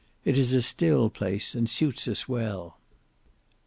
[0.25, 2.79] "It is a still place and suits us well."